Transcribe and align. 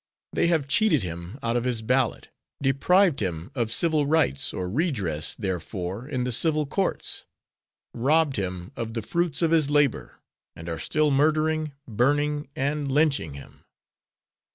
They 0.33 0.47
have 0.47 0.67
cheated 0.67 1.03
him 1.03 1.37
out 1.43 1.55
of 1.55 1.63
his 1.63 1.83
ballot, 1.83 2.29
deprived 2.59 3.21
him 3.21 3.51
of 3.53 3.71
civil 3.71 4.07
rights 4.07 4.51
or 4.51 4.67
redress 4.67 5.35
therefor 5.35 6.07
in 6.09 6.23
the 6.23 6.31
civil 6.31 6.65
courts, 6.65 7.25
robbed 7.93 8.37
him 8.37 8.71
of 8.75 8.95
the 8.95 9.03
fruits 9.03 9.43
of 9.43 9.51
his 9.51 9.69
labor, 9.69 10.17
and 10.55 10.67
are 10.67 10.79
still 10.79 11.11
murdering, 11.11 11.73
burning 11.87 12.47
and 12.55 12.91
lynching 12.91 13.35
him. 13.35 13.63